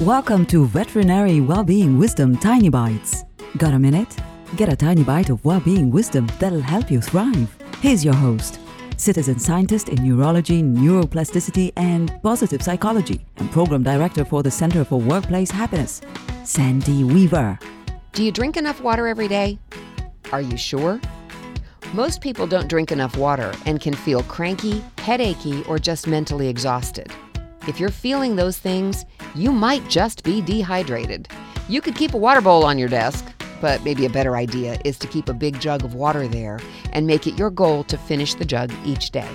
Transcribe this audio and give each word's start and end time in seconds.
Welcome 0.00 0.46
to 0.46 0.64
Veterinary 0.64 1.42
Wellbeing 1.42 1.98
Wisdom 1.98 2.34
Tiny 2.38 2.70
Bites. 2.70 3.26
Got 3.58 3.74
a 3.74 3.78
minute? 3.78 4.16
Get 4.56 4.72
a 4.72 4.74
tiny 4.74 5.04
bite 5.04 5.28
of 5.28 5.44
well-being 5.44 5.90
wisdom 5.90 6.26
that'll 6.38 6.62
help 6.62 6.90
you 6.90 7.02
thrive. 7.02 7.54
Here's 7.82 8.02
your 8.02 8.14
host, 8.14 8.60
citizen 8.96 9.38
scientist 9.38 9.90
in 9.90 10.02
neurology, 10.02 10.62
neuroplasticity, 10.62 11.74
and 11.76 12.18
positive 12.22 12.62
psychology, 12.62 13.26
and 13.36 13.52
program 13.52 13.82
director 13.82 14.24
for 14.24 14.42
the 14.42 14.50
Center 14.50 14.86
for 14.86 14.98
Workplace 14.98 15.50
Happiness, 15.50 16.00
Sandy 16.44 17.04
Weaver. 17.04 17.58
Do 18.12 18.24
you 18.24 18.32
drink 18.32 18.56
enough 18.56 18.80
water 18.80 19.06
every 19.06 19.28
day? 19.28 19.58
Are 20.32 20.40
you 20.40 20.56
sure? 20.56 20.98
Most 21.92 22.22
people 22.22 22.46
don't 22.46 22.70
drink 22.70 22.90
enough 22.90 23.18
water 23.18 23.52
and 23.66 23.82
can 23.82 23.92
feel 23.92 24.22
cranky, 24.22 24.82
headachy, 24.96 25.62
or 25.68 25.78
just 25.78 26.06
mentally 26.06 26.48
exhausted. 26.48 27.12
If 27.68 27.78
you're 27.78 27.90
feeling 27.90 28.36
those 28.36 28.58
things, 28.58 29.04
you 29.34 29.52
might 29.52 29.86
just 29.88 30.24
be 30.24 30.40
dehydrated. 30.40 31.28
You 31.68 31.80
could 31.80 31.94
keep 31.94 32.14
a 32.14 32.18
water 32.18 32.40
bowl 32.40 32.64
on 32.64 32.78
your 32.78 32.88
desk, 32.88 33.24
but 33.60 33.84
maybe 33.84 34.06
a 34.06 34.10
better 34.10 34.36
idea 34.36 34.78
is 34.84 34.98
to 34.98 35.06
keep 35.06 35.28
a 35.28 35.34
big 35.34 35.60
jug 35.60 35.84
of 35.84 35.94
water 35.94 36.26
there 36.26 36.58
and 36.92 37.06
make 37.06 37.26
it 37.26 37.38
your 37.38 37.50
goal 37.50 37.84
to 37.84 37.98
finish 37.98 38.34
the 38.34 38.46
jug 38.46 38.72
each 38.84 39.10
day. 39.10 39.28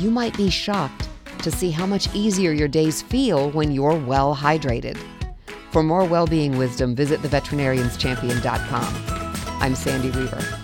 You 0.00 0.10
might 0.10 0.36
be 0.36 0.50
shocked 0.50 1.08
to 1.38 1.50
see 1.50 1.70
how 1.70 1.86
much 1.86 2.12
easier 2.14 2.50
your 2.52 2.68
days 2.68 3.02
feel 3.02 3.50
when 3.50 3.70
you're 3.70 3.98
well 3.98 4.34
hydrated. 4.34 4.98
For 5.70 5.82
more 5.82 6.04
well-being 6.04 6.58
wisdom, 6.58 6.94
visit 6.96 7.20
theveterinarianschampion.com. 7.20 8.94
I'm 9.60 9.74
Sandy 9.74 10.10
Weaver. 10.10 10.63